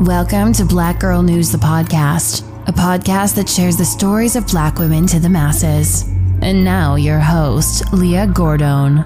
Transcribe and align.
Welcome 0.00 0.54
to 0.54 0.64
Black 0.64 0.98
Girl 0.98 1.22
News, 1.22 1.52
the 1.52 1.58
podcast, 1.58 2.40
a 2.66 2.72
podcast 2.72 3.34
that 3.34 3.46
shares 3.46 3.76
the 3.76 3.84
stories 3.84 4.34
of 4.34 4.46
black 4.46 4.78
women 4.78 5.06
to 5.08 5.20
the 5.20 5.28
masses. 5.28 6.08
And 6.40 6.64
now, 6.64 6.94
your 6.94 7.18
host, 7.18 7.92
Leah 7.92 8.26
Gordon. 8.26 9.04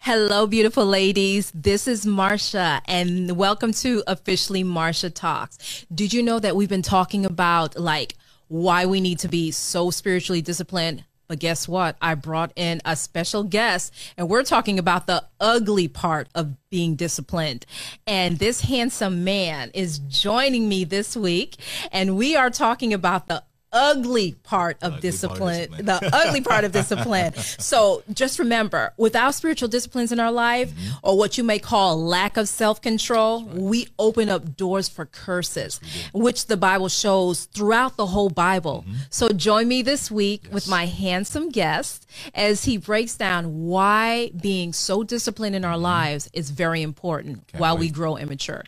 Hello, 0.00 0.46
beautiful 0.46 0.84
ladies. 0.84 1.50
This 1.54 1.88
is 1.88 2.04
Marsha, 2.04 2.82
and 2.84 3.38
welcome 3.38 3.72
to 3.72 4.02
Officially 4.06 4.62
Marsha 4.62 5.10
Talks. 5.10 5.86
Did 5.90 6.12
you 6.12 6.22
know 6.22 6.38
that 6.38 6.56
we've 6.56 6.68
been 6.68 6.82
talking 6.82 7.24
about 7.24 7.78
like 7.78 8.16
why 8.48 8.84
we 8.84 9.00
need 9.00 9.18
to 9.20 9.28
be 9.28 9.50
so 9.50 9.90
spiritually 9.90 10.42
disciplined? 10.42 11.04
But 11.28 11.38
guess 11.38 11.66
what? 11.66 11.96
I 12.00 12.14
brought 12.14 12.52
in 12.56 12.80
a 12.84 12.96
special 12.96 13.42
guest 13.42 13.92
and 14.16 14.28
we're 14.28 14.44
talking 14.44 14.78
about 14.78 15.06
the 15.06 15.24
ugly 15.40 15.88
part 15.88 16.28
of 16.34 16.56
being 16.70 16.94
disciplined. 16.94 17.66
And 18.06 18.38
this 18.38 18.62
handsome 18.62 19.24
man 19.24 19.70
is 19.74 19.98
joining 19.98 20.68
me 20.68 20.84
this 20.84 21.16
week 21.16 21.56
and 21.90 22.16
we 22.16 22.36
are 22.36 22.50
talking 22.50 22.92
about 22.92 23.28
the 23.28 23.42
ugly 23.72 24.32
part 24.42 24.76
of 24.82 24.94
ugly 24.94 25.00
discipline, 25.00 25.68
part 25.68 25.80
of 25.80 25.86
discipline. 25.86 26.10
the 26.10 26.16
ugly 26.16 26.40
part 26.40 26.64
of 26.64 26.72
discipline. 26.72 27.32
So 27.58 28.02
just 28.12 28.38
remember, 28.38 28.92
without 28.96 29.34
spiritual 29.34 29.68
disciplines 29.68 30.12
in 30.12 30.20
our 30.20 30.30
life, 30.30 30.70
mm-hmm. 30.70 30.94
or 31.02 31.16
what 31.16 31.36
you 31.36 31.44
may 31.44 31.58
call 31.58 32.00
lack 32.00 32.36
of 32.36 32.48
self 32.48 32.80
control, 32.80 33.44
right. 33.44 33.56
we 33.56 33.88
open 33.98 34.28
up 34.28 34.56
doors 34.56 34.88
for 34.88 35.06
curses, 35.06 35.80
which 36.12 36.46
the 36.46 36.56
Bible 36.56 36.88
shows 36.88 37.46
throughout 37.46 37.96
the 37.96 38.06
whole 38.06 38.30
Bible. 38.30 38.84
Mm-hmm. 38.86 38.96
So 39.10 39.30
join 39.30 39.68
me 39.68 39.82
this 39.82 40.10
week 40.10 40.42
yes. 40.44 40.52
with 40.52 40.68
my 40.68 40.86
handsome 40.86 41.50
guest 41.50 42.08
as 42.34 42.64
he 42.64 42.76
breaks 42.76 43.16
down 43.16 43.64
why 43.64 44.30
being 44.40 44.72
so 44.72 45.02
disciplined 45.02 45.56
in 45.56 45.64
our 45.64 45.74
mm-hmm. 45.74 45.82
lives 45.82 46.30
is 46.32 46.50
very 46.50 46.82
important 46.82 47.46
Can't 47.48 47.60
while 47.60 47.74
wait. 47.76 47.80
we 47.80 47.90
grow 47.90 48.16
immature. 48.16 48.64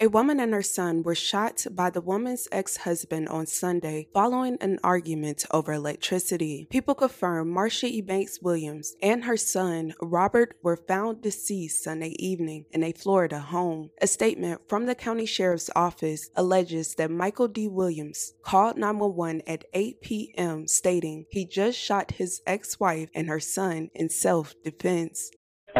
A 0.00 0.06
woman 0.06 0.38
and 0.38 0.54
her 0.54 0.62
son 0.62 1.02
were 1.02 1.16
shot 1.16 1.66
by 1.72 1.90
the 1.90 2.00
woman's 2.00 2.46
ex 2.52 2.76
husband 2.76 3.28
on 3.28 3.46
Sunday 3.46 4.06
following 4.14 4.56
an 4.60 4.78
argument 4.84 5.44
over 5.50 5.72
electricity. 5.72 6.68
People 6.70 6.94
confirm 6.94 7.52
Marsha 7.52 7.90
Ebanks 7.90 8.40
Williams 8.40 8.94
and 9.02 9.24
her 9.24 9.36
son, 9.36 9.94
Robert, 10.00 10.54
were 10.62 10.76
found 10.76 11.20
deceased 11.20 11.82
Sunday 11.82 12.14
evening 12.20 12.66
in 12.70 12.84
a 12.84 12.92
Florida 12.92 13.40
home. 13.40 13.90
A 14.00 14.06
statement 14.06 14.60
from 14.68 14.86
the 14.86 14.94
county 14.94 15.26
sheriff's 15.26 15.68
office 15.74 16.30
alleges 16.36 16.94
that 16.94 17.10
Michael 17.10 17.48
D. 17.48 17.66
Williams 17.66 18.34
called 18.42 18.76
911 18.76 19.42
at 19.48 19.64
8 19.74 20.00
p.m., 20.00 20.68
stating 20.68 21.24
he 21.28 21.44
just 21.44 21.76
shot 21.76 22.12
his 22.12 22.40
ex 22.46 22.78
wife 22.78 23.10
and 23.16 23.28
her 23.28 23.40
son 23.40 23.90
in 23.96 24.10
self 24.10 24.54
defense. 24.62 25.32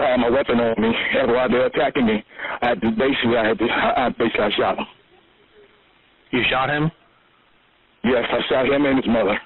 I 0.05 0.11
had 0.11 0.21
my 0.21 0.31
weapon 0.31 0.61
on 0.61 0.81
me, 0.81 0.93
and 1.21 1.33
while 1.33 1.49
they're 1.49 1.67
attacking 1.67 2.07
me, 2.07 2.25
I 2.63 2.69
had 2.69 2.81
to, 2.81 2.91
basically, 2.91 3.37
I 3.37 3.49
had 3.49 3.59
to, 3.59 3.65
I 3.65 4.09
basically, 4.11 4.45
I 4.45 4.51
shot 4.57 4.79
him. 4.79 4.87
You 6.31 6.43
shot 6.51 6.71
him? 6.71 6.91
Yes, 8.05 8.25
I 8.31 8.41
shot 8.49 8.67
him 8.67 8.85
and 8.87 8.97
his 8.97 9.07
mother. 9.09 9.39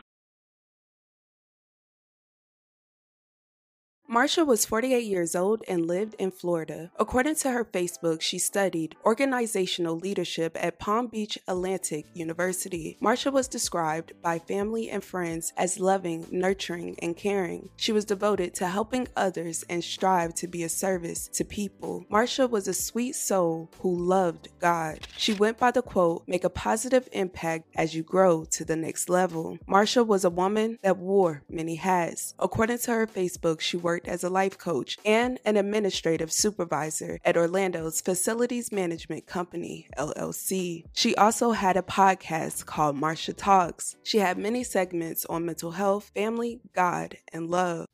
Marsha 4.12 4.46
was 4.46 4.66
48 4.66 5.04
years 5.04 5.34
old 5.34 5.62
and 5.66 5.86
lived 5.86 6.14
in 6.18 6.30
Florida. 6.30 6.90
According 6.98 7.36
to 7.36 7.50
her 7.50 7.64
Facebook, 7.64 8.20
she 8.20 8.38
studied 8.38 8.94
organizational 9.06 9.96
leadership 9.96 10.54
at 10.60 10.78
Palm 10.78 11.06
Beach 11.06 11.38
Atlantic 11.48 12.04
University. 12.12 12.98
Marsha 13.00 13.32
was 13.32 13.48
described 13.48 14.12
by 14.20 14.38
family 14.38 14.90
and 14.90 15.02
friends 15.02 15.54
as 15.56 15.80
loving, 15.80 16.26
nurturing, 16.30 16.94
and 17.00 17.16
caring. 17.16 17.70
She 17.78 17.90
was 17.90 18.04
devoted 18.04 18.52
to 18.56 18.66
helping 18.66 19.08
others 19.16 19.64
and 19.70 19.82
strived 19.82 20.36
to 20.36 20.46
be 20.46 20.62
a 20.62 20.68
service 20.68 21.28
to 21.28 21.42
people. 21.42 22.04
Marsha 22.12 22.50
was 22.50 22.68
a 22.68 22.74
sweet 22.74 23.14
soul 23.14 23.70
who 23.80 23.96
loved 23.96 24.50
God. 24.58 25.08
She 25.16 25.32
went 25.32 25.56
by 25.56 25.70
the 25.70 25.80
quote, 25.80 26.24
make 26.26 26.44
a 26.44 26.50
positive 26.50 27.08
impact 27.12 27.70
as 27.76 27.94
you 27.94 28.02
grow 28.02 28.44
to 28.50 28.62
the 28.62 28.76
next 28.76 29.08
level. 29.08 29.56
Marsha 29.66 30.06
was 30.06 30.26
a 30.26 30.28
woman 30.28 30.78
that 30.82 30.98
wore 30.98 31.44
many 31.48 31.76
hats. 31.76 32.34
According 32.38 32.76
to 32.80 32.90
her 32.90 33.06
Facebook, 33.06 33.60
she 33.60 33.78
worked 33.78 34.01
worked 34.02 34.08
as 34.08 34.24
a 34.24 34.30
life 34.30 34.58
coach 34.58 34.98
and 35.04 35.38
an 35.44 35.56
administrative 35.56 36.32
supervisor 36.32 37.18
at 37.24 37.36
Orlando's 37.36 38.00
Facilities 38.00 38.72
Management 38.72 39.26
Company, 39.26 39.86
LLC. 39.96 40.84
She 40.92 41.14
also 41.16 41.52
had 41.52 41.76
a 41.76 41.82
podcast 41.82 42.66
called 42.66 42.96
Marsha 42.96 43.34
Talks. 43.36 43.96
She 44.02 44.18
had 44.18 44.38
many 44.38 44.64
segments 44.64 45.24
on 45.26 45.46
mental 45.46 45.72
health, 45.72 46.10
family, 46.14 46.60
God, 46.74 47.16
and 47.32 47.48
love. 47.48 47.86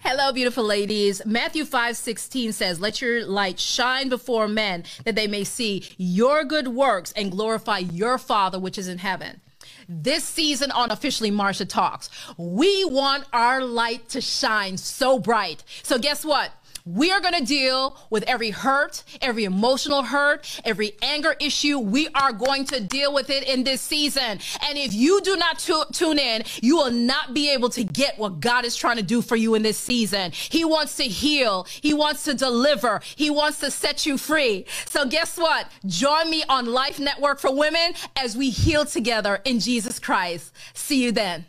Hello, 0.00 0.32
beautiful 0.32 0.64
ladies. 0.64 1.24
Matthew 1.24 1.64
5 1.64 1.96
16 1.96 2.52
says, 2.52 2.80
Let 2.80 3.00
your 3.00 3.24
light 3.24 3.58
shine 3.58 4.08
before 4.08 4.46
men, 4.48 4.84
that 5.04 5.14
they 5.14 5.26
may 5.26 5.44
see 5.44 5.88
your 5.96 6.44
good 6.44 6.68
works 6.68 7.12
and 7.12 7.30
glorify 7.30 7.78
your 7.78 8.18
Father 8.18 8.58
which 8.58 8.76
is 8.76 8.88
in 8.88 8.98
heaven 8.98 9.40
this 9.88 10.24
season 10.24 10.70
on 10.70 10.90
Officially 10.90 11.30
Marsha 11.30 11.68
Talks. 11.68 12.10
We 12.36 12.84
want 12.84 13.24
our 13.32 13.62
light 13.62 14.08
to 14.10 14.20
shine 14.20 14.76
so 14.76 15.18
bright. 15.18 15.62
So 15.82 15.98
guess 15.98 16.24
what? 16.24 16.50
We 16.86 17.10
are 17.10 17.20
going 17.20 17.34
to 17.34 17.44
deal 17.44 17.98
with 18.10 18.22
every 18.28 18.50
hurt, 18.50 19.02
every 19.20 19.42
emotional 19.42 20.04
hurt, 20.04 20.60
every 20.64 20.92
anger 21.02 21.34
issue. 21.40 21.80
We 21.80 22.06
are 22.14 22.32
going 22.32 22.64
to 22.66 22.80
deal 22.80 23.12
with 23.12 23.28
it 23.28 23.42
in 23.42 23.64
this 23.64 23.80
season. 23.80 24.38
And 24.62 24.78
if 24.78 24.94
you 24.94 25.20
do 25.22 25.36
not 25.36 25.58
tune 25.58 26.18
in, 26.20 26.44
you 26.62 26.76
will 26.76 26.92
not 26.92 27.34
be 27.34 27.52
able 27.52 27.70
to 27.70 27.82
get 27.82 28.18
what 28.18 28.38
God 28.38 28.64
is 28.64 28.76
trying 28.76 28.98
to 28.98 29.02
do 29.02 29.20
for 29.20 29.34
you 29.34 29.56
in 29.56 29.62
this 29.62 29.76
season. 29.76 30.30
He 30.30 30.64
wants 30.64 30.96
to 30.98 31.02
heal. 31.02 31.66
He 31.68 31.92
wants 31.92 32.22
to 32.22 32.34
deliver. 32.34 33.00
He 33.16 33.30
wants 33.30 33.58
to 33.60 33.72
set 33.72 34.06
you 34.06 34.16
free. 34.16 34.64
So 34.88 35.06
guess 35.06 35.36
what? 35.36 35.68
Join 35.86 36.30
me 36.30 36.44
on 36.48 36.66
Life 36.66 37.00
Network 37.00 37.40
for 37.40 37.52
Women 37.52 37.94
as 38.14 38.36
we 38.36 38.50
heal 38.50 38.84
together 38.84 39.40
in 39.44 39.58
Jesus 39.58 39.98
Christ. 39.98 40.52
See 40.72 41.02
you 41.02 41.10
then. 41.10 41.46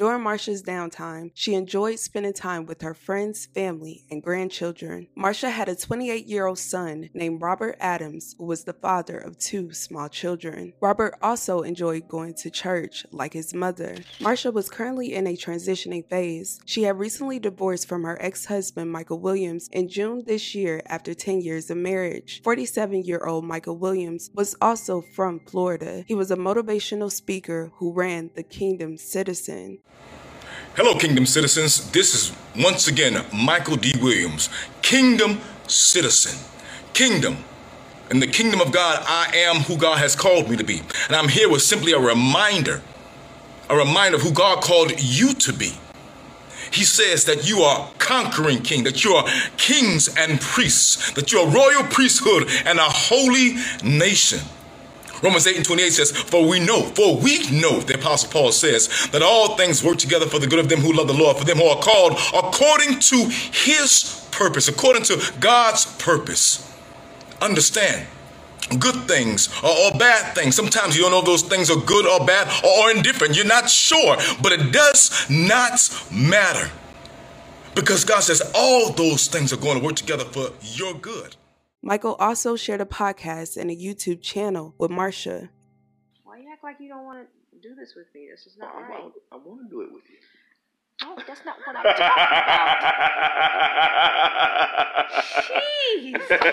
During 0.00 0.22
Marsha's 0.22 0.62
downtime, 0.62 1.30
she 1.34 1.52
enjoyed 1.52 1.98
spending 1.98 2.32
time 2.32 2.64
with 2.64 2.80
her 2.80 2.94
friends, 2.94 3.44
family, 3.44 4.06
and 4.10 4.22
grandchildren. 4.22 5.08
Marsha 5.14 5.50
had 5.50 5.68
a 5.68 5.76
28 5.76 6.24
year 6.24 6.46
old 6.46 6.58
son 6.58 7.10
named 7.12 7.42
Robert 7.42 7.76
Adams, 7.78 8.34
who 8.38 8.46
was 8.46 8.64
the 8.64 8.72
father 8.72 9.18
of 9.18 9.36
two 9.36 9.74
small 9.74 10.08
children. 10.08 10.72
Robert 10.80 11.16
also 11.20 11.60
enjoyed 11.60 12.08
going 12.08 12.32
to 12.36 12.48
church, 12.48 13.04
like 13.12 13.34
his 13.34 13.52
mother. 13.52 13.94
Marsha 14.20 14.50
was 14.50 14.70
currently 14.70 15.12
in 15.12 15.26
a 15.26 15.36
transitioning 15.36 16.08
phase. 16.08 16.60
She 16.64 16.84
had 16.84 16.98
recently 16.98 17.38
divorced 17.38 17.86
from 17.86 18.04
her 18.04 18.16
ex 18.22 18.46
husband, 18.46 18.90
Michael 18.90 19.20
Williams, 19.20 19.68
in 19.70 19.90
June 19.90 20.24
this 20.26 20.54
year 20.54 20.80
after 20.86 21.12
10 21.12 21.42
years 21.42 21.68
of 21.68 21.76
marriage. 21.76 22.40
47 22.42 23.04
year 23.04 23.26
old 23.26 23.44
Michael 23.44 23.76
Williams 23.76 24.30
was 24.32 24.56
also 24.62 25.02
from 25.02 25.40
Florida. 25.40 26.06
He 26.08 26.14
was 26.14 26.30
a 26.30 26.36
motivational 26.36 27.12
speaker 27.12 27.70
who 27.74 27.92
ran 27.92 28.30
the 28.34 28.42
Kingdom 28.42 28.96
Citizen. 28.96 29.80
Hello, 30.76 30.94
Kingdom 30.94 31.26
citizens. 31.26 31.90
This 31.90 32.14
is 32.14 32.32
once 32.56 32.86
again 32.86 33.24
Michael 33.34 33.74
D. 33.74 33.92
Williams, 34.00 34.48
Kingdom 34.82 35.40
citizen. 35.66 36.38
Kingdom. 36.94 37.38
In 38.10 38.20
the 38.20 38.26
kingdom 38.28 38.60
of 38.60 38.70
God, 38.70 39.02
I 39.06 39.30
am 39.34 39.62
who 39.62 39.76
God 39.76 39.98
has 39.98 40.14
called 40.14 40.48
me 40.48 40.56
to 40.56 40.62
be. 40.62 40.80
And 41.08 41.16
I'm 41.16 41.28
here 41.28 41.50
with 41.50 41.62
simply 41.62 41.92
a 41.92 41.98
reminder, 41.98 42.82
a 43.68 43.76
reminder 43.76 44.16
of 44.16 44.22
who 44.22 44.32
God 44.32 44.62
called 44.62 44.92
you 44.96 45.34
to 45.34 45.52
be. 45.52 45.72
He 46.70 46.84
says 46.84 47.24
that 47.24 47.48
you 47.48 47.62
are 47.62 47.90
conquering 47.98 48.62
king, 48.62 48.84
that 48.84 49.04
you 49.04 49.14
are 49.14 49.28
kings 49.56 50.08
and 50.16 50.40
priests, 50.40 51.10
that 51.14 51.32
you're 51.32 51.48
a 51.48 51.50
royal 51.50 51.82
priesthood 51.82 52.48
and 52.64 52.78
a 52.78 52.84
holy 52.84 53.56
nation. 53.82 54.38
Romans 55.22 55.46
8 55.46 55.56
and 55.56 55.64
28 55.64 55.90
says, 55.90 56.10
For 56.12 56.46
we 56.46 56.60
know, 56.60 56.82
for 56.82 57.16
we 57.16 57.50
know, 57.50 57.80
the 57.80 57.94
Apostle 57.94 58.30
Paul 58.30 58.52
says, 58.52 59.08
that 59.12 59.22
all 59.22 59.56
things 59.56 59.84
work 59.84 59.98
together 59.98 60.26
for 60.26 60.38
the 60.38 60.46
good 60.46 60.58
of 60.58 60.68
them 60.68 60.80
who 60.80 60.92
love 60.92 61.08
the 61.08 61.14
Lord, 61.14 61.36
for 61.36 61.44
them 61.44 61.58
who 61.58 61.66
are 61.66 61.80
called 61.80 62.18
according 62.34 63.00
to 63.00 63.28
his 63.52 64.26
purpose, 64.30 64.68
according 64.68 65.02
to 65.04 65.32
God's 65.40 65.86
purpose. 66.02 66.66
Understand, 67.42 68.06
good 68.78 68.94
things 69.08 69.48
or, 69.62 69.70
or, 69.70 69.98
bad 69.98 70.34
things. 70.34 70.54
Sometimes 70.54 70.96
you 70.96 71.02
don't 71.02 71.10
know 71.10 71.20
if 71.20 71.24
those 71.24 71.42
things 71.42 71.70
are 71.70 71.80
good 71.80 72.06
or 72.06 72.24
bad 72.24 72.48
or, 72.64 72.84
or 72.84 72.90
indifferent. 72.90 73.36
You're 73.36 73.46
not 73.46 73.68
sure, 73.68 74.16
but 74.42 74.52
it 74.52 74.72
does 74.72 75.26
not 75.28 75.80
matter. 76.10 76.70
Because 77.74 78.04
God 78.04 78.20
says 78.20 78.42
all 78.54 78.90
those 78.92 79.28
things 79.28 79.52
are 79.52 79.56
going 79.56 79.78
to 79.78 79.84
work 79.84 79.96
together 79.96 80.24
for 80.24 80.50
your 80.62 80.94
good. 80.94 81.36
Michael 81.82 82.14
also 82.16 82.56
shared 82.56 82.82
a 82.82 82.84
podcast 82.84 83.56
and 83.56 83.70
a 83.70 83.76
YouTube 83.76 84.20
channel 84.20 84.74
with 84.76 84.90
Marsha. 84.90 85.48
Why 86.24 86.38
you 86.38 86.50
act 86.52 86.62
like 86.62 86.76
you 86.78 86.88
don't 86.88 87.04
want 87.04 87.26
to 87.26 87.26
do 87.66 87.74
this 87.74 87.94
with 87.96 88.06
me? 88.14 88.28
This 88.30 88.46
is 88.46 88.58
not 88.58 88.72
oh, 88.74 88.78
I, 88.78 88.82
right. 88.82 89.12
I, 89.32 89.36
I 89.36 89.38
want 89.38 89.62
to 89.62 89.68
do 89.70 89.80
it 89.80 89.88
with 89.90 90.04
you. 90.10 90.18
No, 91.02 91.16
that's 91.26 91.42
not 91.46 91.56
what 91.64 91.76
I'm 91.76 91.82
talking 91.82 92.04
about. 92.04 92.20
Jeez, 95.48 96.12
man. 96.12 96.50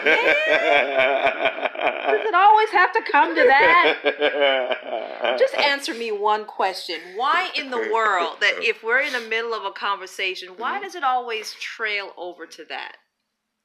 Does 2.07 2.25
it 2.25 2.33
always 2.33 2.69
have 2.69 2.93
to 2.93 3.01
come 3.11 3.35
to 3.35 3.43
that? 3.43 5.35
Just 5.37 5.55
answer 5.55 5.93
me 5.93 6.13
one 6.13 6.45
question. 6.45 6.99
Why 7.17 7.51
in 7.55 7.69
the 7.69 7.89
world 7.93 8.37
that 8.39 8.59
if 8.61 8.81
we're 8.81 9.01
in 9.01 9.11
the 9.11 9.27
middle 9.27 9.53
of 9.53 9.65
a 9.65 9.71
conversation, 9.71 10.53
why 10.55 10.75
mm-hmm. 10.75 10.83
does 10.83 10.95
it 10.95 11.03
always 11.03 11.53
trail 11.55 12.13
over 12.15 12.45
to 12.45 12.63
that? 12.69 12.95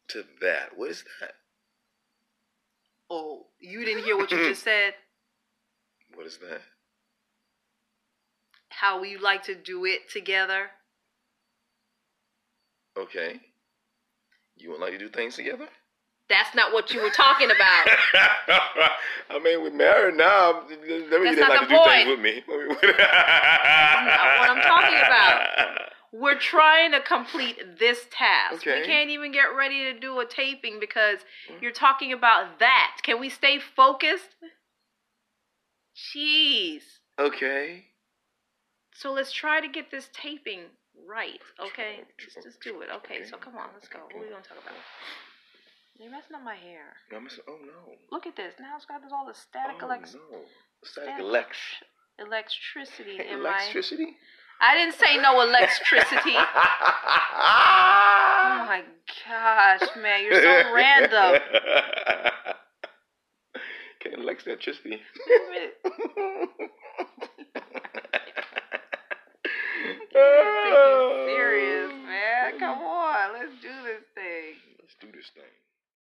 To 0.09 0.25
that. 0.41 0.71
What 0.77 0.91
is 0.91 1.05
that? 1.21 1.35
Oh, 3.15 3.45
you 3.61 3.85
didn't 3.85 4.05
hear 4.05 4.17
what 4.17 4.31
you 4.31 4.39
just 4.49 4.63
said? 4.65 4.95
What 6.15 6.27
is 6.27 6.39
that? 6.39 6.63
How 8.71 9.03
we 9.03 9.19
like 9.19 9.43
to 9.45 9.55
do 9.55 9.85
it 9.85 10.09
together? 10.11 10.71
Okay. 12.99 13.39
You 14.57 14.71
would 14.71 14.81
like 14.81 14.93
to 14.93 14.99
do 14.99 15.11
things 15.11 15.37
together? 15.37 15.69
That's 16.31 16.55
not 16.55 16.73
what 16.73 16.91
you 16.95 17.03
were 17.03 17.11
talking 17.11 17.51
about. 17.51 17.87
I 19.29 19.39
mean, 19.43 19.63
we're 19.63 19.71
married 19.73 20.17
now. 20.17 20.63
Let 20.71 20.81
me 20.81 20.87
That's 20.89 21.11
didn't 21.11 21.39
not 21.41 21.51
like 21.51 21.61
the 21.61 21.67
to 21.67 21.71
do 21.71 21.77
point. 21.77 21.93
things 21.93 22.09
with 22.09 22.21
me. 22.21 22.43
That's 22.81 24.07
not 24.09 24.39
what 24.39 24.51
I'm 24.51 24.63
talking 24.63 24.97
about. 24.97 25.89
We're 26.13 26.39
trying 26.39 26.93
to 26.93 27.01
complete 27.01 27.79
this 27.79 28.07
task. 28.11 28.67
We 28.67 28.85
can't 28.85 29.09
even 29.09 29.33
get 29.33 29.57
ready 29.57 29.93
to 29.93 29.99
do 29.99 30.21
a 30.21 30.27
taping 30.27 30.79
because 30.79 31.21
mm. 31.51 31.63
you're 31.63 31.73
talking 31.73 32.13
about 32.13 32.59
that. 32.59 32.99
Can 33.03 33.19
we 33.19 33.31
stay 33.31 33.59
focused? 33.59 34.37
Jeez. 35.97 36.83
Okay. 37.19 37.87
So 38.95 39.13
let's 39.13 39.33
try 39.33 39.61
to 39.61 39.69
get 39.69 39.91
this 39.91 40.11
taping 40.13 40.61
right, 41.09 41.41
okay? 41.59 42.05
Just, 42.19 42.43
just 42.43 42.61
do 42.61 42.83
it. 42.83 42.89
Okay, 42.97 43.25
so 43.25 43.37
come 43.37 43.57
on, 43.57 43.69
let's 43.75 43.89
go. 43.89 44.01
What 44.05 44.15
are 44.15 44.21
we 44.21 44.29
gonna 44.29 44.43
talk 44.43 44.63
about? 44.63 44.77
You're 45.99 46.11
messing 46.11 46.37
up 46.37 46.45
my 46.45 46.57
hair. 46.57 46.97
No, 47.11 47.19
I'm 47.19 47.29
saying, 47.29 47.43
oh 47.49 47.59
no. 47.65 47.95
Look 48.11 48.27
at 48.27 48.37
this. 48.37 48.55
Now 48.61 48.77
it's 48.77 48.87
got 48.87 49.03
this 49.03 49.13
all 49.13 49.27
the 49.27 49.35
static 49.35 49.77
oh, 49.81 49.87
elect- 49.87 50.15
no. 50.15 50.41
Static 50.85 51.15
static 51.19 51.25
elex. 51.25 51.57
electricity 52.19 53.19
in 53.21 53.39
Electricity? 53.39 54.17
I 54.65 54.77
didn't 54.77 54.95
say 54.95 55.17
no 55.19 55.41
electricity. 55.41 56.37
oh 56.37 56.55
my 58.69 58.85
gosh, 59.27 59.89
man, 60.01 60.23
you're 60.23 60.41
so 60.41 60.73
random. 60.73 61.43
Can't 64.01 64.21
electricity. 64.23 65.01
Serious, 71.27 71.93
man. 72.07 72.59
Come 72.61 72.79
on, 72.79 73.33
let's 73.33 73.53
do 73.61 73.69
this 73.83 74.05
thing. 74.15 74.55
Let's 74.79 74.95
do 75.01 75.09
this 75.09 75.31
thing. 75.35 75.43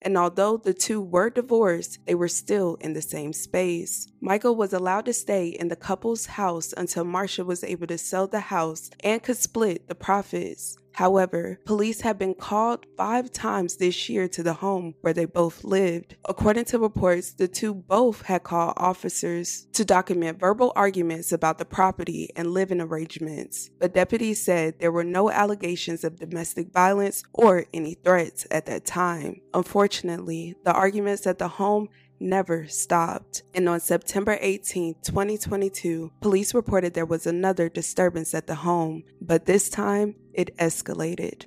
And 0.01 0.17
although 0.17 0.57
the 0.57 0.73
two 0.73 1.01
were 1.01 1.29
divorced, 1.29 1.99
they 2.05 2.15
were 2.15 2.27
still 2.27 2.75
in 2.75 2.93
the 2.93 3.01
same 3.01 3.33
space. 3.33 4.07
Michael 4.21 4.55
was 4.55 4.73
allowed 4.73 5.05
to 5.05 5.13
stay 5.13 5.47
in 5.47 5.67
the 5.67 5.75
couple's 5.75 6.27
house 6.27 6.73
until 6.77 7.03
Marcia 7.03 7.43
was 7.43 7.63
able 7.63 7.87
to 7.87 7.97
sell 7.97 8.27
the 8.27 8.39
house 8.39 8.89
and 9.03 9.23
could 9.23 9.37
split 9.37 9.87
the 9.87 9.95
profits. 9.95 10.77
However, 10.97 11.59
police 11.63 12.01
have 12.01 12.17
been 12.17 12.33
called 12.33 12.87
five 12.97 13.31
times 13.31 13.75
this 13.75 14.09
year 14.09 14.27
to 14.29 14.41
the 14.41 14.55
home 14.55 14.95
where 15.01 15.13
they 15.13 15.25
both 15.25 15.63
lived. 15.63 16.15
According 16.25 16.65
to 16.65 16.79
reports, 16.79 17.33
the 17.33 17.47
two 17.47 17.75
both 17.75 18.23
had 18.23 18.41
called 18.41 18.73
officers 18.77 19.67
to 19.73 19.85
document 19.85 20.39
verbal 20.39 20.73
arguments 20.75 21.31
about 21.31 21.59
the 21.59 21.65
property 21.65 22.31
and 22.35 22.49
living 22.49 22.81
arrangements. 22.81 23.69
But 23.79 23.93
deputies 23.93 24.43
said 24.43 24.79
there 24.79 24.91
were 24.91 25.03
no 25.03 25.29
allegations 25.29 26.03
of 26.03 26.17
domestic 26.17 26.73
violence 26.73 27.21
or 27.31 27.65
any 27.75 27.93
threats 27.93 28.47
at 28.49 28.65
that 28.65 28.87
time. 28.87 29.41
Unfortunately, 29.53 30.55
the 30.65 30.73
arguments 30.73 31.27
at 31.27 31.37
the 31.37 31.47
home 31.47 31.89
never 32.19 32.67
stopped. 32.67 33.43
And 33.53 33.67
on 33.69 33.79
September 33.79 34.37
18, 34.39 34.95
2022, 35.03 36.11
police 36.21 36.53
reported 36.53 36.93
there 36.93 37.05
was 37.05 37.27
another 37.27 37.69
disturbance 37.69 38.33
at 38.33 38.47
the 38.47 38.55
home, 38.55 39.03
but 39.21 39.45
this 39.45 39.69
time 39.69 40.15
it 40.33 40.55
escalated. 40.57 41.45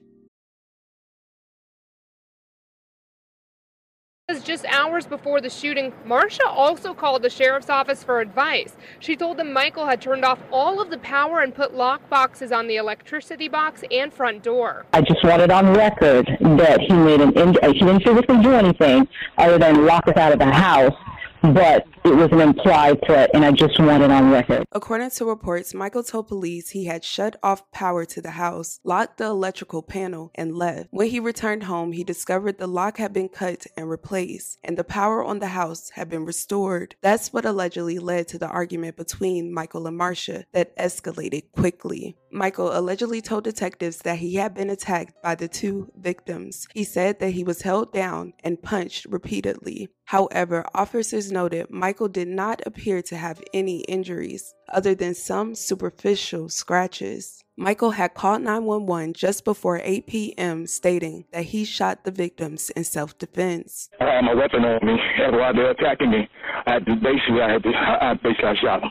Just 4.50 4.64
hours 4.66 5.06
before 5.06 5.40
the 5.40 5.48
shooting, 5.48 5.92
Marcia 6.04 6.44
also 6.44 6.92
called 6.92 7.22
the 7.22 7.30
sheriff's 7.30 7.70
office 7.70 8.02
for 8.02 8.20
advice. 8.20 8.74
She 8.98 9.14
told 9.14 9.36
them 9.36 9.52
Michael 9.52 9.86
had 9.86 10.02
turned 10.02 10.24
off 10.24 10.40
all 10.50 10.80
of 10.80 10.90
the 10.90 10.98
power 10.98 11.38
and 11.38 11.54
put 11.54 11.72
lock 11.72 12.10
boxes 12.10 12.50
on 12.50 12.66
the 12.66 12.74
electricity 12.74 13.46
box 13.46 13.84
and 13.92 14.12
front 14.12 14.42
door. 14.42 14.86
I 14.92 15.02
just 15.02 15.22
wanted 15.22 15.52
on 15.52 15.72
record 15.74 16.26
that 16.40 16.80
he 16.80 16.92
made 16.92 17.20
an 17.20 17.32
injury. 17.34 17.74
He 17.74 17.78
didn't 17.78 18.02
physically 18.02 18.42
do 18.42 18.52
anything 18.52 19.06
other 19.38 19.56
than 19.56 19.86
lock 19.86 20.08
us 20.08 20.16
out 20.16 20.32
of 20.32 20.40
the 20.40 20.50
house, 20.50 20.96
but 21.42 21.86
it 22.04 22.14
was 22.14 22.28
an 22.32 22.40
implied 22.40 22.98
threat, 23.06 23.30
and 23.34 23.44
I 23.44 23.52
just 23.52 23.78
want 23.78 24.02
it 24.02 24.10
on 24.10 24.30
record. 24.30 24.64
According 24.72 25.10
to 25.10 25.24
reports, 25.24 25.74
Michael 25.74 26.02
told 26.02 26.28
police 26.28 26.70
he 26.70 26.86
had 26.86 27.04
shut 27.04 27.36
off 27.42 27.70
power 27.72 28.04
to 28.06 28.20
the 28.20 28.32
house, 28.32 28.80
locked 28.84 29.18
the 29.18 29.26
electrical 29.26 29.82
panel, 29.82 30.30
and 30.34 30.54
left. 30.54 30.88
When 30.90 31.08
he 31.08 31.20
returned 31.20 31.64
home, 31.64 31.92
he 31.92 32.04
discovered 32.04 32.58
the 32.58 32.66
lock 32.66 32.98
had 32.98 33.12
been 33.12 33.28
cut 33.28 33.66
and 33.76 33.88
replaced, 33.88 34.58
and 34.64 34.76
the 34.76 34.84
power 34.84 35.22
on 35.22 35.38
the 35.38 35.48
house 35.48 35.90
had 35.90 36.08
been 36.08 36.24
restored. 36.24 36.96
That's 37.00 37.32
what 37.32 37.44
allegedly 37.44 37.98
led 37.98 38.28
to 38.28 38.38
the 38.38 38.48
argument 38.48 38.96
between 38.96 39.52
Michael 39.52 39.86
and 39.86 39.96
Marcia 39.96 40.44
that 40.52 40.76
escalated 40.76 41.52
quickly. 41.52 42.16
Michael 42.32 42.76
allegedly 42.76 43.20
told 43.20 43.44
detectives 43.44 43.98
that 43.98 44.18
he 44.18 44.36
had 44.36 44.54
been 44.54 44.70
attacked 44.70 45.14
by 45.22 45.34
the 45.34 45.48
two 45.48 45.90
victims. 45.96 46.66
He 46.74 46.84
said 46.84 47.18
that 47.20 47.30
he 47.30 47.44
was 47.44 47.62
held 47.62 47.92
down 47.92 48.34
and 48.44 48.62
punched 48.62 49.06
repeatedly. 49.06 49.88
However, 50.04 50.64
officers 50.74 51.30
noted 51.30 51.70
Michael 51.70 52.08
did 52.08 52.28
not 52.28 52.60
appear 52.66 53.02
to 53.02 53.16
have 53.16 53.42
any 53.54 53.80
injuries 53.82 54.54
other 54.68 54.94
than 54.94 55.14
some 55.14 55.54
superficial 55.54 56.48
scratches. 56.48 57.44
Michael 57.56 57.92
had 57.92 58.14
called 58.14 58.42
911 58.42 59.12
just 59.14 59.44
before 59.44 59.80
8 59.84 60.06
p.m., 60.06 60.66
stating 60.66 61.26
that 61.32 61.44
he 61.44 61.64
shot 61.64 62.04
the 62.04 62.10
victims 62.10 62.70
in 62.70 62.84
self 62.84 63.18
defense. 63.18 63.88
I 64.00 64.04
had 64.04 64.24
my 64.24 64.34
weapon 64.34 64.64
on 64.64 64.84
me, 64.84 64.96
and 65.18 65.36
while 65.36 65.54
they're 65.54 65.70
attacking 65.70 66.10
me, 66.10 66.28
I 66.66 66.72
had 66.74 66.86
to, 66.86 66.94
basically, 66.96 67.42
I 67.42 67.52
had 67.52 67.62
to, 67.62 67.68
I, 67.68 68.14
basically, 68.14 68.48
I 68.48 68.54
shot 68.60 68.82
him. 68.82 68.90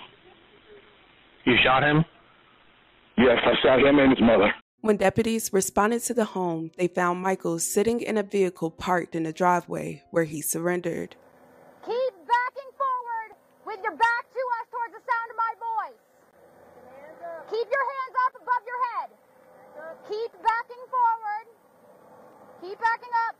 You 1.45 1.55
shot 1.63 1.83
him? 1.83 2.05
Yes, 3.19 3.37
I 3.43 3.51
shot 3.61 3.79
him 3.83 3.99
and 3.99 4.15
his 4.15 4.21
mother. 4.21 4.47
When 4.79 4.95
deputies 4.95 5.51
responded 5.51 6.03
to 6.03 6.13
the 6.13 6.23
home, 6.23 6.71
they 6.77 6.87
found 6.87 7.21
Michael 7.21 7.59
sitting 7.59 7.99
in 7.99 8.15
a 8.15 8.23
vehicle 8.23 8.71
parked 8.71 9.13
in 9.13 9.23
the 9.23 9.33
driveway 9.33 10.03
where 10.11 10.23
he 10.23 10.41
surrendered. 10.41 11.17
Keep 11.83 12.13
backing 12.23 12.71
forward 12.79 13.35
with 13.67 13.83
your 13.83 13.91
back 13.99 14.23
to 14.31 14.41
us 14.55 14.65
towards 14.71 14.95
the 14.95 15.03
sound 15.03 15.27
of 15.27 15.35
my 15.35 15.51
voice. 15.59 15.99
Keep 17.51 17.67
your 17.67 17.85
hands 17.91 18.15
up 18.23 18.33
above 18.39 18.63
your 18.63 18.79
head. 18.87 19.09
Keep 20.07 20.31
backing 20.39 20.83
forward. 20.87 21.45
Keep 22.63 22.79
backing 22.79 23.15
up. 23.27 23.35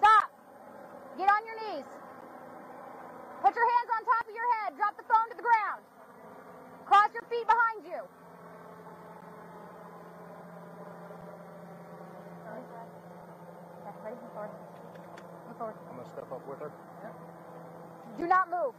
Stop. 0.00 0.32
Get 1.20 1.28
on 1.28 1.44
your 1.44 1.58
knees. 1.60 1.88
Put 3.44 3.52
your 3.52 3.68
hands 3.68 3.88
on 3.92 4.00
top 4.08 4.24
of 4.24 4.34
your 4.34 4.48
head. 4.64 4.80
Drop 4.80 4.96
the 4.96 5.04
phone 5.04 5.28
to 5.28 5.36
the 5.36 5.44
ground. 5.44 5.84
Cross 6.88 7.10
your 7.14 7.22
feet 7.28 7.46
behind 7.46 7.84
you. 7.84 8.00
Ready? 14.04 14.16
Move 14.22 14.32
forward. 14.32 14.50
Forward. 15.58 15.74
I'm 15.90 15.96
gonna 15.96 16.08
step 16.12 16.32
up 16.32 16.48
with 16.48 16.58
her. 16.60 16.72
Do 18.18 18.26
not 18.26 18.48
move. 18.50 18.74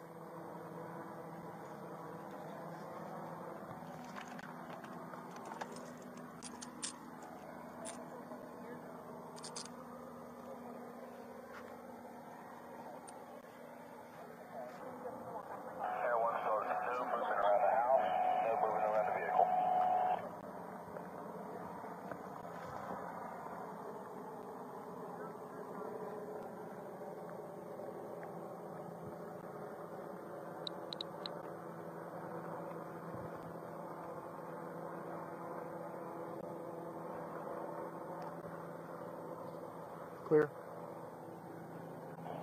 Clear. 40.29 40.47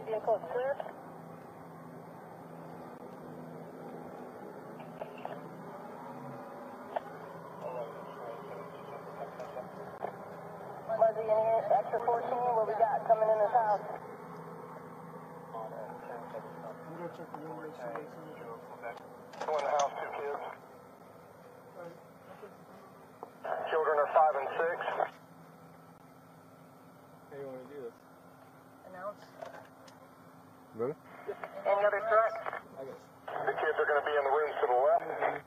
Vehicle 0.07 0.35
is 0.35 0.43
clear. 0.51 0.75
Muzzy, 10.99 11.23
any 11.23 11.63
extra 11.79 12.03
14? 12.03 12.27
What 12.59 12.67
we 12.67 12.75
got 12.75 13.07
coming 13.07 13.31
in 13.31 13.39
this 13.39 13.55
house? 13.55 13.79
One 19.47 19.63
in 19.63 19.63
the 19.63 19.71
house, 19.71 19.95
two 20.03 20.11
kids. 20.19 20.43
Children 23.71 23.97
are 24.03 24.11
five 24.11 24.35
and 24.35 24.49
six. 24.59 25.15
How 27.37 27.43
you 27.43 27.49
want 27.49 27.69
to 27.69 27.75
do 27.75 27.81
this? 27.85 27.93
Announce. 29.07 29.25
Ready? 30.75 30.95
Any 31.67 31.87
other 31.87 32.03
threats? 32.09 32.35
The 33.47 33.53
kids 33.53 33.79
are 33.79 33.87
going 33.87 34.01
to 34.01 34.07
be 34.07 34.17
in 34.17 34.25
the 34.25 34.31
rooms 34.31 34.55
to 34.61 34.67
the 34.67 34.75
left. 34.75 35.43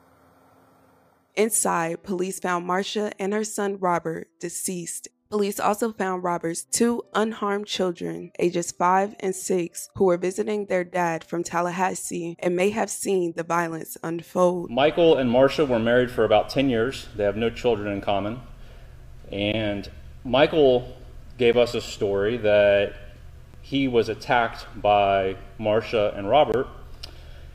Inside, 1.36 2.02
police 2.02 2.38
found 2.40 2.66
Marcia 2.66 3.12
and 3.18 3.32
her 3.32 3.44
son 3.44 3.78
Robert 3.78 4.28
deceased. 4.40 5.08
Police 5.30 5.60
also 5.60 5.92
found 5.92 6.24
Robert's 6.24 6.64
two 6.64 7.02
unharmed 7.14 7.66
children, 7.66 8.32
ages 8.40 8.72
5 8.72 9.14
and 9.20 9.34
6, 9.34 9.88
who 9.94 10.06
were 10.06 10.16
visiting 10.16 10.66
their 10.66 10.82
dad 10.82 11.22
from 11.22 11.44
Tallahassee 11.44 12.34
and 12.40 12.56
may 12.56 12.70
have 12.70 12.90
seen 12.90 13.34
the 13.36 13.44
violence 13.44 13.96
unfold. 14.02 14.70
Michael 14.70 15.16
and 15.16 15.30
Marcia 15.30 15.64
were 15.64 15.78
married 15.78 16.10
for 16.10 16.24
about 16.24 16.50
10 16.50 16.68
years. 16.68 17.06
They 17.14 17.24
have 17.24 17.36
no 17.36 17.48
children 17.48 17.92
in 17.92 18.00
common. 18.00 18.40
And 19.30 19.88
Michael 20.24 20.96
gave 21.38 21.56
us 21.56 21.74
a 21.74 21.80
story 21.80 22.36
that 22.38 22.94
he 23.70 23.86
was 23.86 24.08
attacked 24.08 24.66
by 24.82 25.36
Marcia 25.56 26.12
and 26.16 26.28
Robert. 26.28 26.66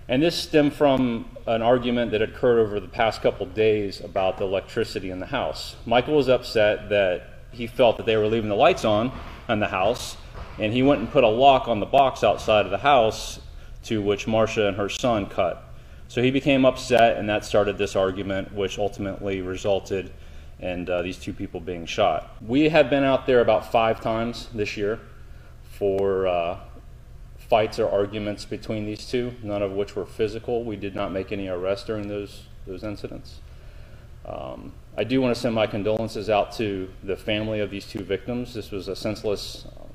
And 0.07 0.24
this 0.24 0.34
stemmed 0.34 0.72
from 0.72 1.25
an 1.45 1.62
argument 1.62 2.12
that 2.12 2.22
occurred 2.22 2.57
over 2.57 2.79
the 2.79 2.88
past 2.88 3.22
couple 3.22 3.45
days 3.48 4.00
about 4.00 4.38
the 4.38 4.45
electricity 4.45 5.10
in 5.10 5.19
the 5.19 5.25
house. 5.25 5.75
Michael 5.86 6.15
was 6.15 6.29
upset 6.29 6.88
that 6.88 7.31
he 7.51 7.67
felt 7.67 7.98
that 7.98 8.05
they 8.05 8.15
were 8.15 8.27
leaving 8.27 8.48
the 8.48 8.55
lights 8.55 8.86
on 8.86 9.12
in 9.50 9.60
the 9.60 9.67
house, 9.67 10.15
and 10.57 10.72
he 10.72 10.81
went 10.81 11.01
and 11.01 11.12
put 11.12 11.25
a 11.25 11.27
lock 11.27 11.67
on 11.67 11.81
the 11.81 11.86
box 11.86 12.24
outside 12.24 12.63
of 12.63 12.72
the 12.72 12.77
house 12.77 13.41
to 13.84 14.01
which 14.01 14.25
Marcia 14.25 14.69
and 14.69 14.77
her 14.77 14.88
son 14.88 15.25
cut. 15.25 15.65
So 16.07 16.22
he 16.22 16.31
became 16.31 16.63
upset, 16.63 17.17
and 17.17 17.27
that 17.27 17.43
started 17.43 17.77
this 17.77 17.93
argument, 17.93 18.53
which 18.53 18.79
ultimately 18.79 19.41
resulted 19.41 20.13
in 20.62 20.89
uh, 20.89 21.01
these 21.01 21.17
two 21.17 21.34
people 21.34 21.60
being 21.60 21.86
shot. 21.86 22.38
We 22.41 22.69
have 22.69 22.89
been 22.89 23.03
out 23.03 23.25
there 23.25 23.41
about 23.41 23.69
five 23.69 24.00
times 24.00 24.48
this 24.53 24.77
year 24.77 25.01
for 25.77 26.27
uh, 26.27 26.58
fights 27.38 27.79
or 27.79 27.89
arguments 27.89 28.46
between 28.46 28.86
these 28.86 29.05
two, 29.05 29.34
none 29.44 29.62
of 29.62 29.74
which 29.74 29.96
were 29.96 30.05
physical. 30.05 30.63
We 30.63 30.75
did 30.75 30.96
not 30.96 31.12
make 31.12 31.32
any 31.32 31.48
arrests 31.48 31.86
during 31.86 32.08
those, 32.08 32.44
those 32.65 32.84
incidents. 32.84 33.41
Um, 34.25 34.72
I 34.98 35.03
do 35.03 35.22
want 35.22 35.36
to 35.36 35.39
send 35.39 35.53
my 35.53 35.67
condolences 35.67 36.29
out 36.29 36.53
to 36.53 36.89
the 37.03 37.15
family 37.15 37.60
of 37.60 37.70
these 37.70 37.86
two 37.86 38.03
victims. 38.03 38.53
This 38.53 38.72
was 38.72 38.88
a 38.88 38.96
senseless 38.96 39.65
um, 39.79 39.89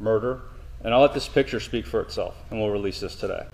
murder. 0.00 0.40
And 0.82 0.94
I'll 0.94 1.00
let 1.00 1.12
this 1.12 1.28
picture 1.28 1.60
speak 1.60 1.86
for 1.86 2.00
itself, 2.00 2.36
and 2.50 2.60
we'll 2.60 2.70
release 2.70 3.00
this 3.00 3.16
today. 3.16 3.46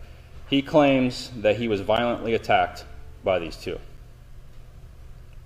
He 0.48 0.62
claims 0.62 1.30
that 1.38 1.56
he 1.56 1.68
was 1.68 1.80
violently 1.80 2.34
attacked 2.34 2.84
by 3.24 3.38
these 3.38 3.56
two. 3.56 3.78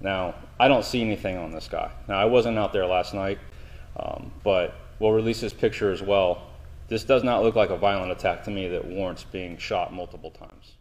Now, 0.01 0.35
I 0.59 0.69
don't 0.69 0.85
see 0.85 1.01
anything 1.01 1.37
on 1.37 1.53
this 1.53 1.69
guy. 1.69 1.91
Now, 2.09 2.19
I 2.19 2.25
wasn't 2.25 2.59
out 2.59 2.73
there 2.73 2.87
last 2.87 3.15
night, 3.15 3.39
um, 3.97 4.33
but 4.43 4.75
we'll 4.99 5.13
release 5.13 5.41
this 5.41 5.53
picture 5.53 5.91
as 5.91 6.03
well. 6.03 6.43
This 6.89 7.05
does 7.05 7.23
not 7.23 7.43
look 7.43 7.55
like 7.55 7.71
a 7.71 7.77
violent 7.77 8.13
attack 8.13 8.45
to 8.45 8.51
me 8.51 8.69
that 8.69 8.85
warrants 8.85 9.25
being 9.25 9.59
shot 9.59 9.93
multiple 9.93 10.31
times. 10.31 10.77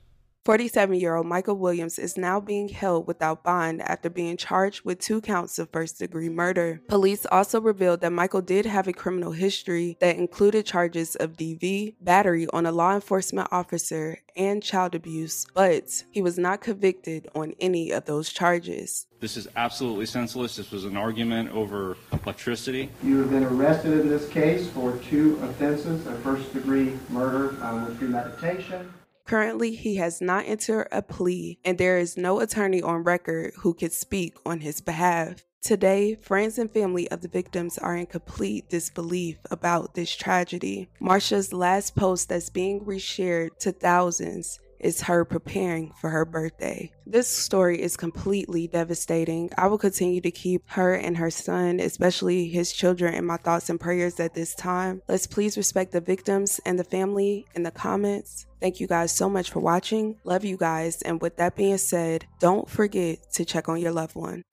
47 0.47 0.97
year 0.97 1.15
old 1.15 1.27
Michael 1.27 1.57
Williams 1.57 1.99
is 1.99 2.15
now 2.15 2.39
being 2.39 2.69
held 2.69 3.05
without 3.05 3.43
bond 3.43 3.81
after 3.81 4.09
being 4.09 4.37
charged 4.37 4.85
with 4.85 4.97
two 4.97 5.19
counts 5.19 5.59
of 5.59 5.69
first 5.73 5.99
degree 5.99 6.29
murder. 6.29 6.79
Police 6.87 7.25
also 7.29 7.59
revealed 7.59 7.99
that 7.99 8.13
Michael 8.13 8.39
did 8.39 8.65
have 8.65 8.87
a 8.87 8.93
criminal 8.93 9.33
history 9.33 9.97
that 9.99 10.15
included 10.15 10.65
charges 10.65 11.17
of 11.17 11.33
DV, 11.33 11.95
battery 11.99 12.47
on 12.53 12.65
a 12.65 12.71
law 12.71 12.95
enforcement 12.95 13.49
officer, 13.51 14.19
and 14.37 14.63
child 14.63 14.95
abuse, 14.95 15.45
but 15.53 16.05
he 16.11 16.21
was 16.21 16.37
not 16.37 16.61
convicted 16.61 17.27
on 17.35 17.53
any 17.59 17.91
of 17.91 18.05
those 18.05 18.31
charges. 18.31 19.05
This 19.19 19.35
is 19.35 19.49
absolutely 19.57 20.05
senseless. 20.05 20.55
This 20.55 20.71
was 20.71 20.85
an 20.85 20.95
argument 20.95 21.51
over 21.51 21.97
electricity. 22.23 22.89
You 23.03 23.17
have 23.17 23.31
been 23.31 23.43
arrested 23.43 23.99
in 23.99 24.07
this 24.07 24.29
case 24.29 24.69
for 24.69 24.95
two 25.09 25.37
offenses, 25.43 26.07
a 26.07 26.15
first 26.19 26.53
degree 26.53 26.93
murder 27.09 27.47
with 27.83 27.97
premeditation. 27.97 28.93
Currently, 29.27 29.75
he 29.75 29.95
has 29.97 30.21
not 30.21 30.45
entered 30.47 30.87
a 30.89 31.01
plea, 31.01 31.59
and 31.65 31.77
there 31.77 31.97
is 31.97 32.15
no 32.15 32.39
attorney 32.39 32.81
on 32.81 33.03
record 33.03 33.53
who 33.57 33.73
could 33.73 33.91
speak 33.91 34.37
on 34.45 34.61
his 34.61 34.79
behalf. 34.79 35.43
Today, 35.61 36.15
friends 36.15 36.57
and 36.57 36.71
family 36.71 37.11
of 37.11 37.19
the 37.19 37.27
victims 37.27 37.77
are 37.77 37.95
in 37.97 38.05
complete 38.05 38.69
disbelief 38.69 39.37
about 39.51 39.95
this 39.95 40.15
tragedy. 40.15 40.87
Marcia's 41.01 41.51
last 41.51 41.93
post 41.93 42.29
that's 42.29 42.49
being 42.49 42.85
reshared 42.85 43.57
to 43.59 43.73
thousands 43.73 44.59
is 44.79 45.01
her 45.01 45.25
preparing 45.25 45.91
for 45.99 46.09
her 46.09 46.25
birthday. 46.25 46.91
This 47.05 47.27
story 47.27 47.81
is 47.81 47.97
completely 47.97 48.67
devastating. 48.67 49.49
I 49.57 49.67
will 49.67 49.77
continue 49.77 50.21
to 50.21 50.31
keep 50.31 50.63
her 50.67 50.93
and 50.93 51.17
her 51.17 51.29
son, 51.29 51.79
especially 51.79 52.47
his 52.47 52.73
children, 52.73 53.13
in 53.13 53.25
my 53.25 53.37
thoughts 53.37 53.69
and 53.69 53.79
prayers 53.79 54.19
at 54.19 54.33
this 54.33 54.55
time. 54.55 55.01
Let's 55.07 55.27
please 55.27 55.57
respect 55.57 55.91
the 55.91 56.01
victims 56.01 56.59
and 56.65 56.77
the 56.77 56.83
family 56.83 57.45
in 57.55 57.63
the 57.63 57.71
comments. 57.71 58.45
Thank 58.59 58.79
you 58.79 58.87
guys 58.87 59.11
so 59.15 59.29
much 59.29 59.51
for 59.51 59.59
watching. 59.59 60.17
Love 60.23 60.43
you 60.43 60.57
guys. 60.57 61.01
And 61.01 61.21
with 61.21 61.37
that 61.37 61.55
being 61.55 61.77
said, 61.77 62.25
don't 62.39 62.69
forget 62.69 63.31
to 63.33 63.45
check 63.45 63.69
on 63.69 63.79
your 63.79 63.91
loved 63.91 64.15
one. 64.15 64.43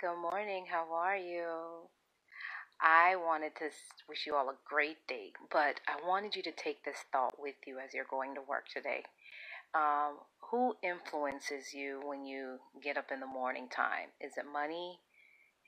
Good 0.00 0.16
morning. 0.22 0.64
How 0.70 0.86
are 0.92 1.16
you? 1.16 1.87
I 2.80 3.16
wanted 3.16 3.56
to 3.56 3.70
wish 4.08 4.26
you 4.26 4.36
all 4.36 4.48
a 4.50 4.56
great 4.68 5.06
day, 5.08 5.32
but 5.50 5.80
I 5.88 6.06
wanted 6.06 6.36
you 6.36 6.42
to 6.42 6.52
take 6.52 6.84
this 6.84 7.04
thought 7.12 7.34
with 7.38 7.56
you 7.66 7.78
as 7.78 7.94
you're 7.94 8.06
going 8.08 8.34
to 8.36 8.40
work 8.40 8.64
today. 8.72 9.02
Um, 9.74 10.18
who 10.50 10.76
influences 10.82 11.74
you 11.74 12.00
when 12.04 12.24
you 12.24 12.58
get 12.82 12.96
up 12.96 13.06
in 13.12 13.20
the 13.20 13.26
morning 13.26 13.68
time? 13.68 14.08
Is 14.20 14.34
it 14.36 14.44
money? 14.50 15.00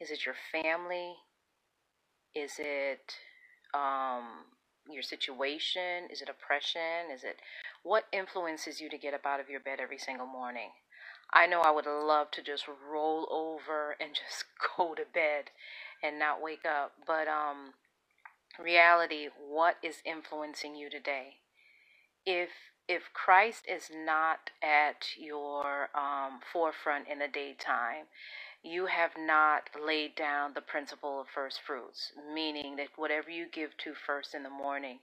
Is 0.00 0.11
it 0.11 0.25
your 0.25 0.37
family? 0.52 1.14
Is 2.35 2.52
it 2.59 3.14
um, 3.75 4.47
your 4.90 5.02
situation? 5.02 6.09
Is 6.11 6.23
it 6.23 6.29
oppression? 6.29 7.11
Is 7.12 7.25
it 7.25 7.37
what 7.83 8.05
influences 8.12 8.81
you 8.81 8.88
to 8.88 8.99
get 8.99 9.14
up 9.14 9.26
out 9.26 9.40
of 9.40 9.50
your 9.50 9.61
bed 9.61 9.81
every 9.83 9.99
single 9.99 10.26
morning? 10.26 10.71
I 11.33 11.47
know 11.47 11.61
I 11.61 11.71
would 11.71 11.87
love 11.87 12.31
to 12.33 12.43
just 12.43 12.67
roll 12.69 13.29
over 13.31 13.97
and 14.00 14.11
just 14.14 14.45
go 14.76 14.95
to 14.95 15.05
bed 15.12 15.50
and 16.02 16.19
not 16.19 16.42
wake 16.42 16.66
up, 16.66 16.92
but 17.07 17.28
um 17.28 17.75
reality, 18.61 19.28
what 19.49 19.76
is 19.83 19.97
influencing 20.07 20.76
you 20.76 20.90
today? 20.90 21.37
If 22.26 22.50
if 22.88 23.04
Christ 23.14 23.66
is 23.69 23.90
not 23.95 24.50
at 24.62 25.16
your 25.19 25.90
um, 25.97 26.40
forefront 26.52 27.09
in 27.09 27.21
the 27.21 27.28
daytime, 27.28 28.07
you 28.62 28.87
have 28.87 29.12
not 29.19 29.71
laid 29.80 30.16
down 30.16 30.52
the 30.54 30.61
principle 30.61 31.21
of 31.21 31.28
first 31.35 31.61
fruits, 31.66 32.12
meaning 32.35 32.76
that 32.76 32.88
whatever 32.97 33.30
you 33.30 33.47
give 33.52 33.76
to 33.78 33.95
first 33.95 34.35
in 34.35 34.42
the 34.42 34.50
morning, 34.50 35.00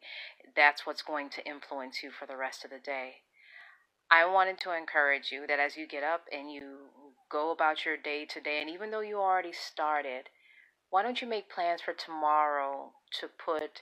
that's 0.55 0.85
what's 0.85 1.01
going 1.01 1.29
to 1.31 1.47
influence 1.47 2.03
you 2.03 2.11
for 2.11 2.27
the 2.27 2.37
rest 2.37 2.65
of 2.65 2.71
the 2.71 2.79
day. 2.79 3.15
I 4.11 4.25
wanted 4.25 4.59
to 4.61 4.77
encourage 4.77 5.31
you 5.31 5.47
that 5.47 5.59
as 5.59 5.77
you 5.77 5.87
get 5.87 6.03
up 6.03 6.25
and 6.31 6.51
you 6.51 6.77
go 7.29 7.51
about 7.51 7.85
your 7.85 7.97
day 7.97 8.25
today, 8.25 8.59
and 8.61 8.69
even 8.69 8.91
though 8.91 9.01
you 9.01 9.17
already 9.19 9.53
started, 9.53 10.29
why 10.89 11.03
don't 11.03 11.21
you 11.21 11.27
make 11.27 11.49
plans 11.49 11.81
for 11.81 11.93
tomorrow 11.93 12.93
to 13.19 13.27
put 13.27 13.81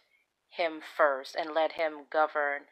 Him 0.50 0.82
first 0.82 1.36
and 1.36 1.54
let 1.54 1.74
Him 1.74 2.06
govern 2.12 2.64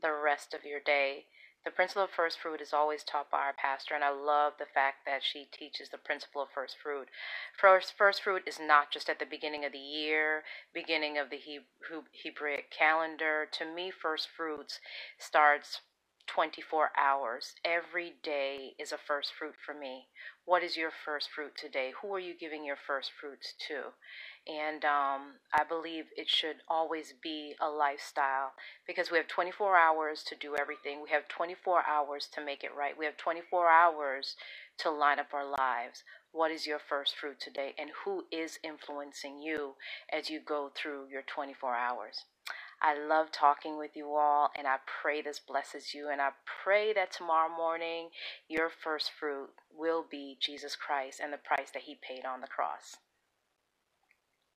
the 0.00 0.12
rest 0.12 0.54
of 0.54 0.64
your 0.64 0.80
day. 0.80 1.26
The 1.64 1.70
principle 1.70 2.04
of 2.04 2.10
first 2.10 2.38
fruit 2.38 2.60
is 2.60 2.74
always 2.74 3.02
taught 3.04 3.30
by 3.30 3.38
our 3.38 3.54
pastor, 3.54 3.94
and 3.94 4.04
I 4.04 4.10
love 4.10 4.54
the 4.58 4.66
fact 4.66 5.06
that 5.06 5.22
she 5.22 5.46
teaches 5.50 5.88
the 5.88 5.96
principle 5.96 6.42
of 6.42 6.50
first 6.54 6.76
fruit. 6.76 7.08
First, 7.58 7.94
first 7.96 8.22
fruit 8.22 8.42
is 8.46 8.60
not 8.60 8.90
just 8.90 9.08
at 9.08 9.18
the 9.18 9.24
beginning 9.24 9.64
of 9.64 9.72
the 9.72 9.78
year, 9.78 10.42
beginning 10.74 11.16
of 11.16 11.30
the 11.30 11.40
Hebraic 12.22 12.70
calendar. 12.70 13.48
To 13.52 13.64
me, 13.64 13.90
first 13.90 14.28
fruits 14.28 14.78
starts 15.18 15.80
24 16.26 16.90
hours. 16.98 17.54
Every 17.64 18.14
day 18.22 18.74
is 18.78 18.92
a 18.92 18.98
first 18.98 19.32
fruit 19.38 19.54
for 19.64 19.74
me. 19.74 20.08
What 20.44 20.62
is 20.62 20.76
your 20.76 20.90
first 20.90 21.28
fruit 21.30 21.52
today? 21.56 21.92
Who 22.02 22.14
are 22.14 22.20
you 22.20 22.34
giving 22.38 22.64
your 22.64 22.76
first 22.76 23.10
fruits 23.18 23.54
to? 23.68 23.92
And 24.46 24.84
um, 24.84 25.40
I 25.52 25.64
believe 25.68 26.06
it 26.16 26.28
should 26.28 26.56
always 26.68 27.14
be 27.22 27.54
a 27.60 27.68
lifestyle 27.68 28.52
because 28.86 29.10
we 29.10 29.18
have 29.18 29.28
24 29.28 29.76
hours 29.76 30.22
to 30.24 30.36
do 30.36 30.56
everything. 30.56 31.02
We 31.02 31.10
have 31.10 31.28
24 31.28 31.82
hours 31.88 32.28
to 32.34 32.44
make 32.44 32.62
it 32.64 32.74
right. 32.76 32.98
We 32.98 33.06
have 33.06 33.16
24 33.16 33.68
hours 33.68 34.36
to 34.78 34.90
line 34.90 35.18
up 35.18 35.32
our 35.32 35.46
lives. 35.46 36.02
What 36.32 36.50
is 36.50 36.66
your 36.66 36.80
first 36.80 37.16
fruit 37.16 37.40
today? 37.40 37.74
And 37.78 37.90
who 38.04 38.24
is 38.30 38.58
influencing 38.62 39.40
you 39.40 39.74
as 40.12 40.30
you 40.30 40.40
go 40.40 40.70
through 40.74 41.06
your 41.10 41.22
24 41.22 41.74
hours? 41.74 42.24
I 42.82 42.98
love 42.98 43.32
talking 43.32 43.78
with 43.78 43.96
you 43.96 44.14
all, 44.14 44.50
and 44.56 44.66
I 44.66 44.76
pray 45.02 45.22
this 45.22 45.40
blesses 45.40 45.94
you. 45.94 46.08
And 46.10 46.20
I 46.20 46.30
pray 46.64 46.92
that 46.94 47.12
tomorrow 47.12 47.54
morning 47.54 48.10
your 48.48 48.70
first 48.70 49.10
fruit 49.18 49.50
will 49.76 50.04
be 50.08 50.36
Jesus 50.40 50.76
Christ 50.76 51.20
and 51.22 51.32
the 51.32 51.38
price 51.38 51.70
that 51.72 51.82
He 51.84 51.96
paid 52.00 52.24
on 52.24 52.40
the 52.40 52.46
cross. 52.46 52.96